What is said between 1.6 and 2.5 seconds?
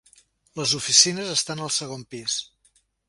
al segon pis.